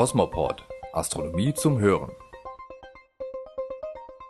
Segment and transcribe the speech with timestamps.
[0.00, 0.64] Cosmopod
[0.94, 2.10] Astronomie zum Hören.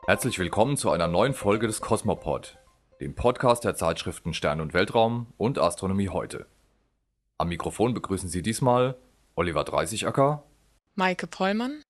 [0.08, 2.58] Herzlich willkommen zu einer neuen Folge des Cosmopod,
[3.00, 6.46] dem Podcast der Zeitschriften Stern und Weltraum und Astronomie heute.
[7.38, 8.96] Am Mikrofon begrüßen Sie diesmal
[9.36, 10.42] Oliver Dreißigacker,
[10.96, 11.84] Maike Pollmann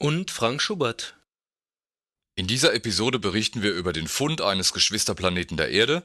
[0.00, 1.16] und Frank Schubert.
[2.34, 6.02] In dieser Episode berichten wir über den Fund eines Geschwisterplaneten der Erde,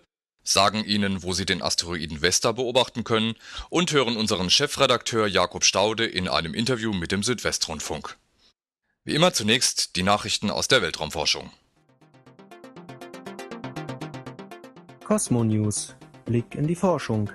[0.48, 3.36] sagen Ihnen, wo Sie den Asteroiden Vesta beobachten können
[3.70, 8.18] und hören unseren Chefredakteur Jakob Staude in einem Interview mit dem Südwestrundfunk.
[9.04, 11.52] Wie immer zunächst die Nachrichten aus der Weltraumforschung.
[15.04, 15.96] Cosmo News
[16.26, 17.30] Blick in die Forschung.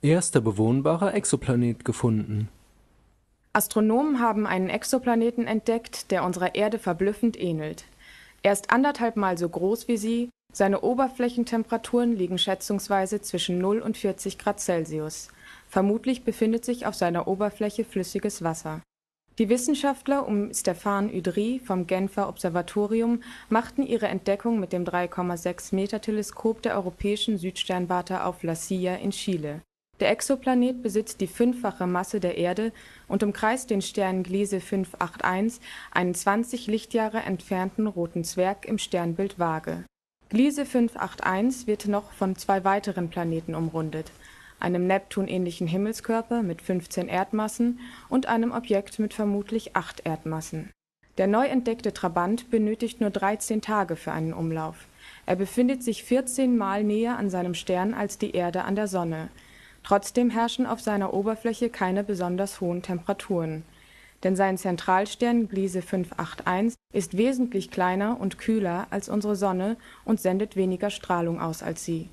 [0.00, 2.48] Erster bewohnbarer Exoplanet gefunden.
[3.52, 7.86] Astronomen haben einen Exoplaneten entdeckt, der unserer Erde verblüffend ähnelt.
[8.42, 13.96] Er ist anderthalb Mal so groß wie sie, seine Oberflächentemperaturen liegen schätzungsweise zwischen 0 und
[13.96, 15.28] 40 Grad Celsius.
[15.68, 18.80] Vermutlich befindet sich auf seiner Oberfläche flüssiges Wasser.
[19.38, 26.74] Die Wissenschaftler um Stéphane Udry vom Genfer Observatorium machten ihre Entdeckung mit dem 3,6-Meter-Teleskop der
[26.74, 29.62] Europäischen Südsternwarte auf La Silla in Chile
[30.00, 32.72] der Exoplanet besitzt die fünffache Masse der Erde
[33.08, 35.60] und umkreist den Stern Gliese 581,
[35.90, 39.84] einen 20 Lichtjahre entfernten roten Zwerg im Sternbild Waage.
[40.28, 44.12] Gliese 581 wird noch von zwei weiteren Planeten umrundet,
[44.60, 50.70] einem Neptun-ähnlichen Himmelskörper mit 15 Erdmassen und einem Objekt mit vermutlich acht Erdmassen.
[51.16, 54.86] Der neu entdeckte Trabant benötigt nur 13 Tage für einen Umlauf.
[55.26, 59.28] Er befindet sich 14 Mal näher an seinem Stern als die Erde an der Sonne
[59.88, 63.64] Trotzdem herrschen auf seiner Oberfläche keine besonders hohen Temperaturen,
[64.22, 70.56] denn sein Zentralstern Gliese 581 ist wesentlich kleiner und kühler als unsere Sonne und sendet
[70.56, 72.10] weniger Strahlung aus als sie.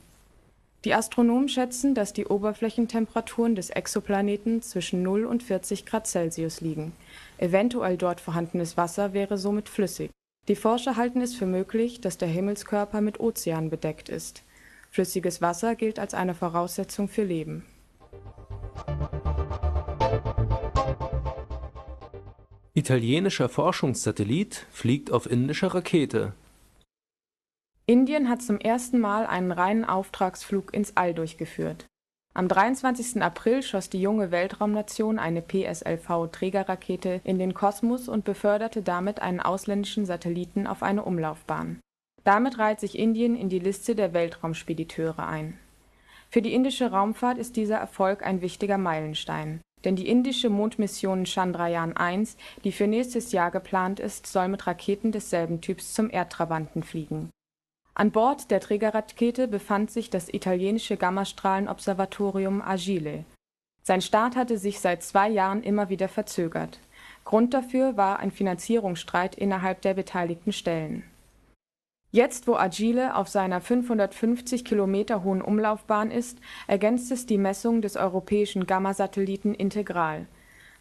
[0.85, 6.93] Die Astronomen schätzen, dass die Oberflächentemperaturen des Exoplaneten zwischen 0 und 40 Grad Celsius liegen.
[7.39, 10.11] Eventuell dort vorhandenes Wasser wäre somit flüssig.
[10.47, 14.44] Die Forscher halten es für möglich, dass der Himmelskörper mit Ozean bedeckt ist
[14.95, 17.65] Flüssiges Wasser gilt als eine Voraussetzung für Leben.
[22.73, 26.31] Italienischer Forschungssatellit fliegt auf indischer Rakete.
[27.85, 31.87] Indien hat zum ersten Mal einen reinen Auftragsflug ins All durchgeführt.
[32.33, 33.21] Am 23.
[33.21, 40.05] April schoss die junge Weltraumnation eine PSLV-Trägerrakete in den Kosmos und beförderte damit einen ausländischen
[40.05, 41.81] Satelliten auf eine Umlaufbahn
[42.25, 45.57] damit reiht sich Indien in die Liste der Weltraumspediteure ein.
[46.29, 52.35] Für die indische Raumfahrt ist dieser Erfolg ein wichtiger Meilenstein, denn die indische Mondmission Chandrayaan-1,
[52.63, 57.29] die für nächstes Jahr geplant ist, soll mit Raketen desselben Typs zum Erdtrabanten fliegen.
[57.93, 63.23] An Bord der Trägerrakete befand sich das italienische Gammastrahlenobservatorium Agile.
[63.83, 66.79] Sein Start hatte sich seit zwei Jahren immer wieder verzögert.
[67.23, 71.03] Grund dafür war ein Finanzierungsstreit innerhalb der beteiligten Stellen
[72.15, 77.97] Jetzt, wo Agile auf seiner 550 Kilometer hohen Umlaufbahn ist, ergänzt es die Messung des
[77.97, 80.25] europäischen Gammasatelliten Integral.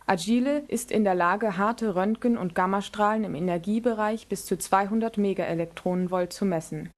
[0.06, 6.32] Agile ist in der Lage, harte Röntgen und Gammastrahlen im Energiebereich bis zu 200 Megaelektronenvolt
[6.32, 6.90] zu messen.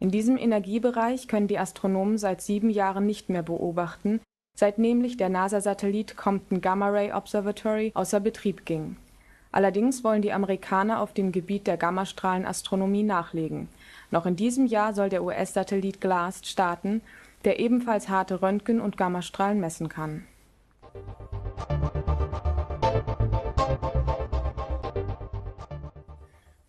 [0.00, 4.18] In diesem Energiebereich können die Astronomen seit sieben Jahren nicht mehr beobachten,
[4.58, 8.96] seit nämlich der NASA-Satellit Compton Gamma Ray Observatory außer Betrieb ging.
[9.54, 13.68] Allerdings wollen die Amerikaner auf dem Gebiet der Gammastrahlenastronomie nachlegen
[14.14, 17.02] noch in diesem Jahr soll der US-Satellit GLAST starten,
[17.44, 20.24] der ebenfalls harte Röntgen und Gammastrahlen messen kann.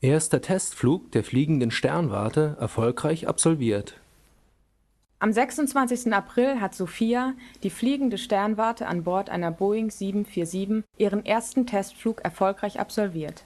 [0.02, 4.00] Erster Testflug der fliegenden Sternwarte erfolgreich absolviert.
[5.20, 6.14] Am 26.
[6.14, 7.34] April hat Sophia,
[7.64, 13.46] die fliegende Sternwarte an Bord einer Boeing 747, ihren ersten Testflug erfolgreich absolviert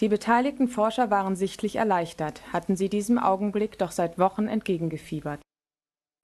[0.00, 5.40] die beteiligten Forscher waren sichtlich erleichtert, hatten sie diesem Augenblick doch seit Wochen entgegengefiebert.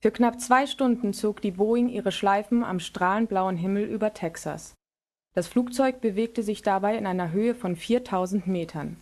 [0.01, 4.75] Für knapp zwei Stunden zog die Boeing ihre Schleifen am strahlenblauen Himmel über Texas.
[5.33, 8.97] Das Flugzeug bewegte sich dabei in einer Höhe von 4000 Metern.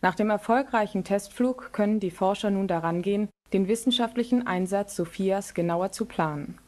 [0.00, 5.92] Nach dem erfolgreichen Testflug können die Forscher nun daran gehen, den wissenschaftlichen Einsatz Sophias genauer
[5.92, 6.58] zu planen.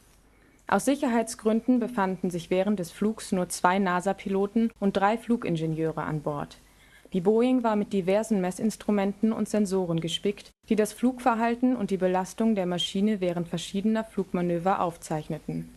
[0.67, 6.57] Aus Sicherheitsgründen befanden sich während des Flugs nur zwei NASA-Piloten und drei Flugingenieure an Bord
[7.13, 12.53] die Boeing war mit diversen Messinstrumenten und Sensoren gespickt, die das Flugverhalten und die Belastung
[12.53, 15.75] der Maschine während verschiedener Flugmanöver aufzeichneten.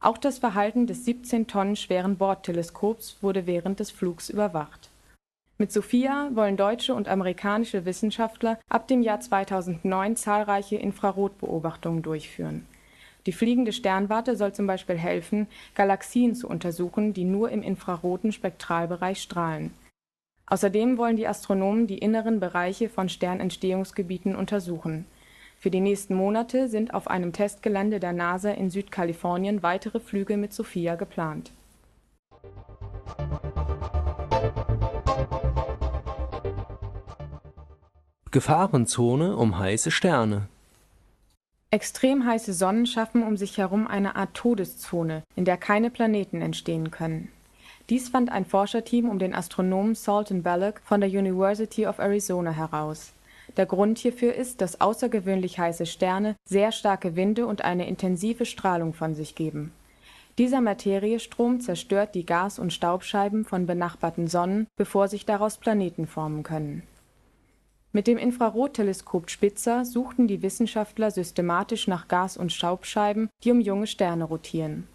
[0.00, 4.90] Auch das Verhalten des 17 Tonnen schweren Bordteleskops wurde während des Flugs überwacht.
[5.58, 12.66] Mit Sophia wollen deutsche und amerikanische Wissenschaftler ab dem Jahr 2009 zahlreiche Infrarotbeobachtungen durchführen.
[13.24, 19.22] Die fliegende Sternwarte soll zum Beispiel helfen, Galaxien zu untersuchen, die nur im infraroten Spektralbereich
[19.22, 19.72] strahlen.
[20.46, 25.06] Außerdem wollen die Astronomen die inneren Bereiche von Sternentstehungsgebieten untersuchen.
[25.58, 30.52] Für die nächsten Monate sind auf einem Testgelände der NASA in Südkalifornien weitere Flüge mit
[30.52, 31.50] Sophia geplant.
[38.36, 40.48] Gefahrenzone um heiße Sterne
[41.70, 46.90] Extrem heiße Sonnen schaffen um sich herum eine Art Todeszone, in der keine Planeten entstehen
[46.90, 47.32] können.
[47.88, 53.14] Dies fand ein Forscherteam um den Astronomen Salton Belloc von der University of Arizona heraus.
[53.56, 58.92] Der Grund hierfür ist, dass außergewöhnlich heiße Sterne sehr starke Winde und eine intensive Strahlung
[58.92, 59.72] von sich geben.
[60.36, 66.42] Dieser Materiestrom zerstört die Gas und Staubscheiben von benachbarten Sonnen, bevor sich daraus Planeten formen
[66.42, 66.82] können.
[67.96, 73.86] Mit dem Infrarotteleskop Spitzer suchten die Wissenschaftler systematisch nach Gas und Staubscheiben, die um junge
[73.86, 74.86] Sterne rotieren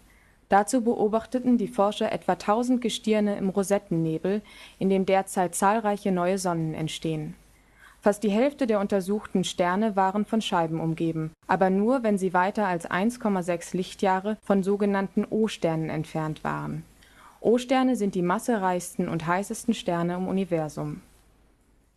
[0.48, 4.40] Dazu beobachteten die Forscher etwa 1000 Gestirne im Rosettennebel,
[4.78, 7.34] in dem derzeit zahlreiche neue Sonnen entstehen.
[8.00, 12.68] Fast die Hälfte der untersuchten Sterne waren von Scheiben umgeben, aber nur, wenn sie weiter
[12.68, 16.84] als 1,6 Lichtjahre von sogenannten O-Sternen entfernt waren.
[17.40, 21.00] O-Sterne sind die massereichsten und heißesten Sterne im Universum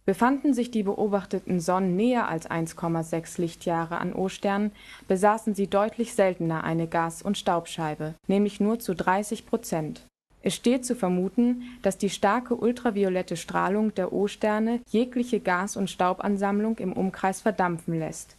[0.06, 4.72] Befanden sich die beobachteten Sonnen näher als 1,6 Lichtjahre an O-Sternen,
[5.08, 10.06] besaßen sie deutlich seltener eine Gas und Staubscheibe, nämlich nur zu 30 Prozent.
[10.44, 16.78] Es steht zu vermuten, dass die starke ultraviolette Strahlung der O-Sterne jegliche Gas und Staubansammlung
[16.78, 18.36] im Umkreis verdampfen lässt.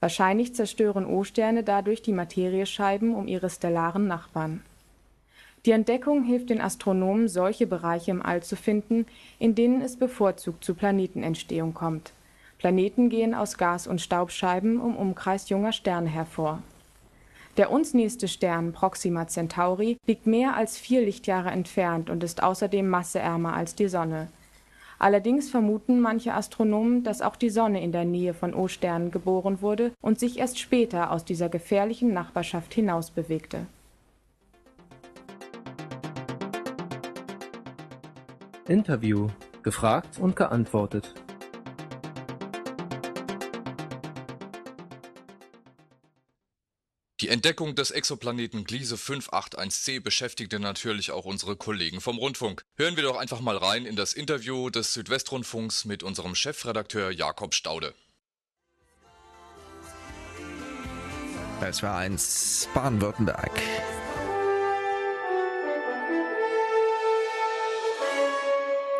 [0.00, 4.60] Wahrscheinlich zerstören O-Sterne dadurch die Materiescheiben um ihre stellaren Nachbarn
[5.66, 9.04] die Entdeckung hilft den Astronomen, solche Bereiche im All zu finden,
[9.40, 12.12] in denen es bevorzugt zu Planetenentstehung kommt.
[12.58, 16.62] Planeten gehen aus Gas und Staubscheiben um Umkreis junger Sterne hervor.
[17.56, 22.88] Der uns nächste Stern Proxima Centauri liegt mehr als vier Lichtjahre entfernt und ist außerdem
[22.88, 24.28] masseärmer als die Sonne.
[25.00, 29.92] Allerdings vermuten manche Astronomen, dass auch die Sonne in der Nähe von O-Sternen geboren wurde
[30.00, 33.66] und sich erst später aus dieser gefährlichen Nachbarschaft hinausbewegte
[38.68, 39.30] Interview:
[39.62, 41.14] Gefragt und geantwortet.
[47.20, 52.64] Die Entdeckung des Exoplaneten Gliese 581c beschäftigte natürlich auch unsere Kollegen vom Rundfunk.
[52.76, 57.54] Hören wir doch einfach mal rein in das Interview des Südwestrundfunks mit unserem Chefredakteur Jakob
[57.54, 57.94] Staude.
[61.62, 63.50] Es war eins Baden-Württemberg.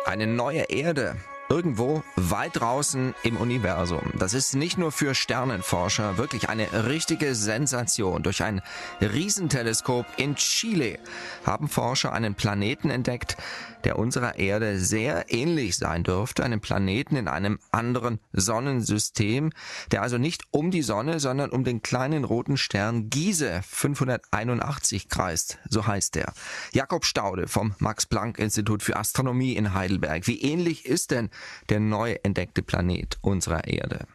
[0.07, 1.17] Eine neue Erde
[1.49, 4.11] irgendwo weit draußen im Universum.
[4.17, 8.23] Das ist nicht nur für Sternenforscher wirklich eine richtige Sensation.
[8.23, 8.61] Durch ein
[9.01, 10.99] Riesenteleskop in Chile
[11.45, 13.37] haben Forscher einen Planeten entdeckt,
[13.83, 16.43] der unserer Erde sehr ähnlich sein dürfte.
[16.43, 19.51] Einen Planeten in einem anderen Sonnensystem,
[19.91, 25.59] der also nicht um die Sonne, sondern um den kleinen roten Stern Giese 581 kreist.
[25.69, 26.33] So heißt er.
[26.73, 30.27] Jakob Staude vom Max-Planck-Institut für Astronomie in Heidelberg.
[30.27, 31.29] Wie ähnlich ist denn
[31.69, 34.07] der neu entdeckte Planet unserer Erde?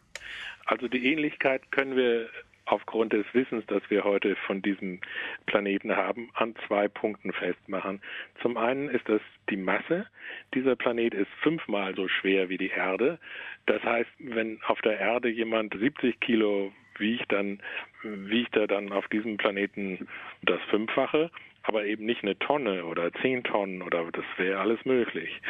[0.66, 2.28] Also die Ähnlichkeit können wir
[2.66, 5.00] aufgrund des Wissens, das wir heute von diesem
[5.46, 8.00] Planeten haben, an zwei Punkten festmachen.
[8.40, 10.06] Zum einen ist das die Masse.
[10.54, 13.18] Dieser Planet ist fünfmal so schwer wie die Erde.
[13.66, 17.60] Das heißt, wenn auf der Erde jemand 70 Kilo wiegt, dann
[18.02, 20.08] wiegt er dann auf diesem Planeten
[20.42, 21.30] das Fünffache,
[21.64, 25.40] aber eben nicht eine Tonne oder zehn Tonnen oder das wäre alles möglich.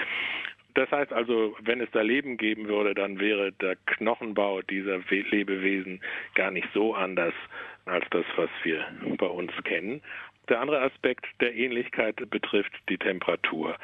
[0.75, 6.00] Das heißt also, wenn es da Leben geben würde, dann wäre der Knochenbau dieser Lebewesen
[6.35, 7.35] gar nicht so anders
[7.85, 8.87] als das, was wir
[9.19, 10.00] bei uns kennen.
[10.49, 13.76] Der andere Aspekt der Ähnlichkeit betrifft die Temperatur.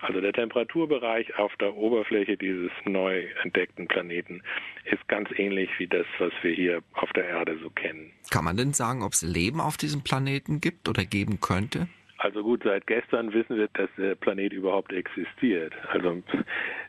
[0.00, 4.42] Also der Temperaturbereich auf der Oberfläche dieses neu entdeckten Planeten
[4.84, 8.12] ist ganz ähnlich wie das, was wir hier auf der Erde so kennen.
[8.30, 11.86] Kann man denn sagen, ob es Leben auf diesem Planeten gibt oder geben könnte?
[12.26, 15.72] Also gut, seit gestern wissen wir, dass der Planet überhaupt existiert.
[15.90, 16.24] Also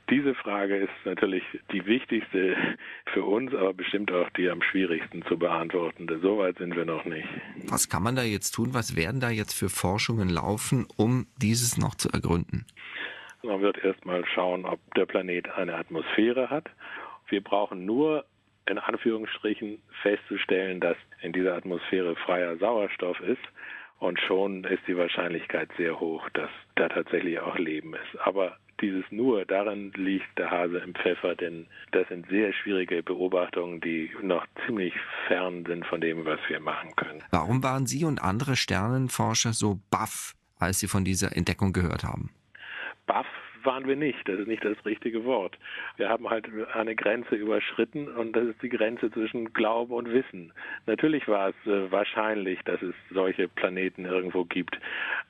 [0.10, 2.58] diese Frage ist natürlich die wichtigste
[3.14, 6.08] für uns, aber bestimmt auch die am schwierigsten zu beantworten.
[6.24, 7.28] Soweit sind wir noch nicht.
[7.70, 8.74] Was kann man da jetzt tun?
[8.74, 12.66] Was werden da jetzt für Forschungen laufen, um dieses noch zu ergründen?
[13.44, 16.66] Man wird erstmal schauen, ob der Planet eine Atmosphäre hat.
[17.30, 18.26] Wir brauchen nur
[18.66, 23.38] in Anführungsstrichen festzustellen, dass in dieser Atmosphäre freier Sauerstoff ist.
[24.00, 28.22] Und schon ist die Wahrscheinlichkeit sehr hoch, dass da tatsächlich auch Leben ist.
[28.22, 33.82] Aber dieses nur, darin liegt der Hase im Pfeffer, denn das sind sehr schwierige Beobachtungen,
[33.82, 34.94] die noch ziemlich
[35.28, 37.24] fern sind von dem, was wir machen können.
[37.32, 42.30] Warum waren Sie und andere Sternenforscher so baff, als Sie von dieser Entdeckung gehört haben?
[43.08, 43.26] Baff
[43.68, 44.28] waren wir nicht.
[44.28, 45.60] Das ist nicht das richtige Wort.
[45.98, 50.52] Wir haben halt eine Grenze überschritten und das ist die Grenze zwischen Glaube und Wissen.
[50.88, 54.80] Natürlich war es äh, wahrscheinlich, dass es solche Planeten irgendwo gibt.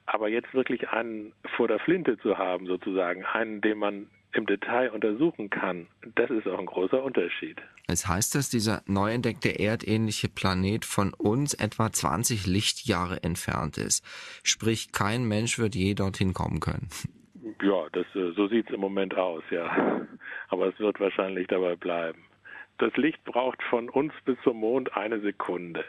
[0.05, 4.91] Aber jetzt wirklich einen vor der Flinte zu haben, sozusagen, einen, den man im Detail
[4.91, 7.57] untersuchen kann, das ist auch ein großer Unterschied.
[7.87, 14.05] Es heißt, dass dieser neu entdeckte erdähnliche Planet von uns etwa 20 Lichtjahre entfernt ist.
[14.43, 16.89] Sprich, kein Mensch wird je dorthin kommen können.
[17.61, 20.07] Ja, das, äh, so sieht es im Moment aus, ja.
[20.49, 22.23] Aber es wird wahrscheinlich dabei bleiben.
[22.77, 25.83] Das Licht braucht von uns bis zum Mond eine Sekunde.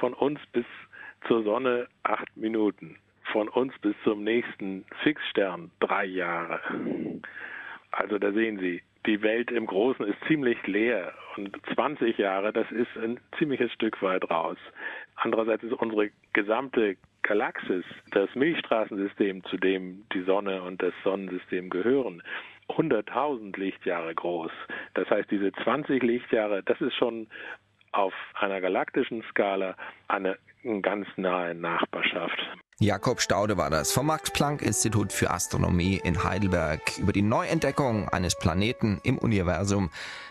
[0.00, 0.64] Von uns bis
[1.26, 2.98] zur Sonne acht Minuten.
[3.32, 6.60] Von uns bis zum nächsten Fixstern drei Jahre.
[7.90, 12.70] Also da sehen Sie, die Welt im Großen ist ziemlich leer und 20 Jahre, das
[12.72, 14.58] ist ein ziemliches Stück weit raus.
[15.16, 16.96] Andererseits ist unsere gesamte
[17.26, 22.22] Galaxis, das Milchstraßensystem, zu dem die Sonne und das Sonnensystem gehören,
[22.68, 24.50] 100.000 Lichtjahre groß.
[24.94, 27.28] Das heißt, diese 20 Lichtjahre, das ist schon
[27.92, 29.76] auf einer galaktischen Skala
[30.08, 30.38] eine
[30.82, 32.38] ganz nahe Nachbarschaft.
[32.78, 39.00] Jakob Staude war das vom Max-Planck-Institut für Astronomie in Heidelberg über die Neuentdeckung eines Planeten
[39.02, 39.90] im Universum,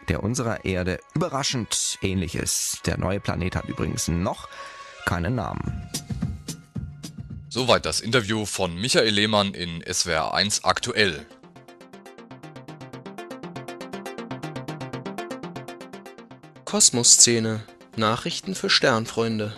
[0.09, 2.85] der unserer Erde überraschend ähnlich ist.
[2.85, 4.47] Der neue Planet hat übrigens noch
[5.05, 5.89] keinen Namen.
[7.55, 11.25] Soweit das Interview von Michael Lehmann in SWR 1 aktuell.
[16.65, 17.63] Kosmosszene.
[17.95, 19.55] Nachrichten für Sternfreunde.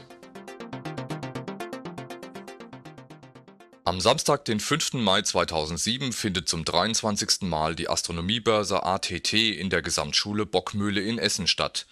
[3.83, 4.93] Am Samstag, den 5.
[4.93, 7.49] Mai 2007, findet zum 23.
[7.49, 11.87] Mal die Astronomiebörse ATT in der Gesamtschule Bockmühle in Essen statt.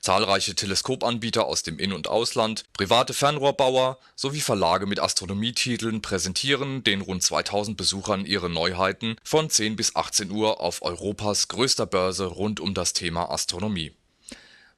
[0.00, 7.02] Zahlreiche Teleskopanbieter aus dem In und Ausland, private Fernrohrbauer sowie Verlage mit Astronomietiteln präsentieren den
[7.02, 12.60] rund 2000 Besuchern ihre Neuheiten von 10 bis 18 Uhr auf Europas größter Börse rund
[12.60, 13.92] um das Thema Astronomie.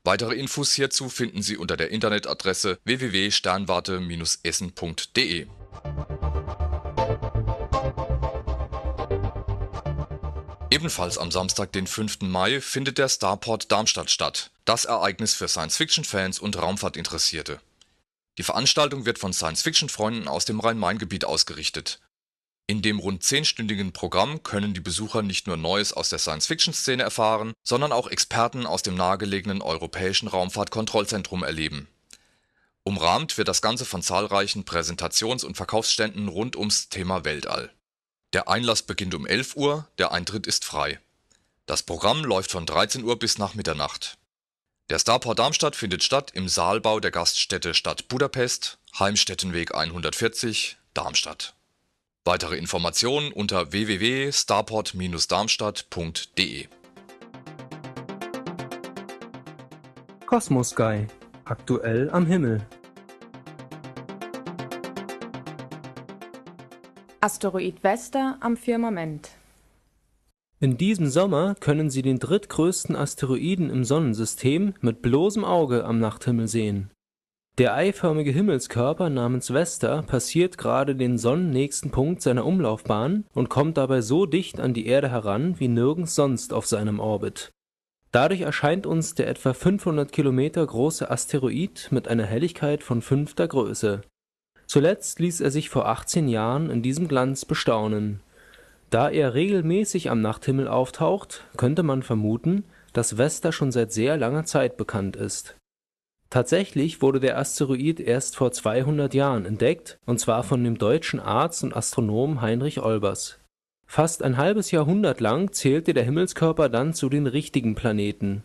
[0.04, 5.46] Weitere Infos hierzu finden Sie unter der Internetadresse www.sternwarte-essen.de
[10.72, 12.22] Ebenfalls am Samstag, den 5.
[12.22, 17.60] Mai, findet der Starport Darmstadt statt, das Ereignis für Science-Fiction-Fans und Raumfahrtinteressierte.
[18.38, 22.00] Die Veranstaltung wird von Science-Fiction-Freunden aus dem Rhein-Main-Gebiet ausgerichtet.
[22.66, 27.52] In dem rund zehnstündigen Programm können die Besucher nicht nur Neues aus der Science-Fiction-Szene erfahren,
[27.62, 31.86] sondern auch Experten aus dem nahegelegenen Europäischen Raumfahrtkontrollzentrum erleben.
[32.82, 37.74] Umrahmt wird das Ganze von zahlreichen Präsentations und Verkaufsständen rund ums Thema Weltall
[38.32, 41.00] der Einlass beginnt um 11 Uhr, der Eintritt ist frei.
[41.66, 44.18] Das Programm läuft von 13 Uhr bis nach Mitternacht.
[44.90, 51.54] Der Starport Darmstadt findet statt im Saalbau der Gaststätte Stadt Budapest, Heimstättenweg 140, Darmstadt.
[52.24, 56.68] Weitere Informationen unter www.starport-darmstadt.de
[60.26, 61.06] Cosmos Sky.
[61.44, 62.66] Aktuell am Himmel.
[67.24, 69.30] Asteroid Vesta am Firmament.
[70.58, 76.48] In diesem Sommer können Sie den drittgrößten Asteroiden im Sonnensystem mit bloßem Auge am Nachthimmel
[76.48, 76.90] sehen.
[77.58, 84.00] Der eiförmige Himmelskörper namens Vesta passiert gerade den sonnennächsten Punkt seiner Umlaufbahn und kommt dabei
[84.00, 87.52] so dicht an die Erde heran wie nirgends sonst auf seinem Orbit.
[88.10, 94.02] Dadurch erscheint uns der etwa 500 Kilometer große Asteroid mit einer Helligkeit von fünfter Größe
[94.72, 98.20] Zuletzt ließ er sich vor 18 Jahren in diesem Glanz bestaunen.
[98.88, 102.64] Da er regelmäßig am Nachthimmel auftaucht, könnte man vermuten,
[102.94, 105.56] dass Vesta schon seit sehr langer Zeit bekannt ist.
[106.30, 111.62] Tatsächlich wurde der Asteroid erst vor 200 Jahren entdeckt, und zwar von dem deutschen Arzt
[111.64, 113.40] und Astronomen Heinrich Olbers.
[113.86, 118.42] Fast ein halbes Jahrhundert lang zählte der Himmelskörper dann zu den richtigen Planeten